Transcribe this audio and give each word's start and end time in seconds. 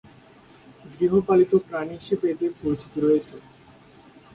গৃহপালিত 0.93 1.51
প্রাণী 1.67 1.93
হিসেবে 1.99 2.25
এদের 2.33 2.51
পরিচিতি 2.59 2.97
রয়েছে। 3.01 3.35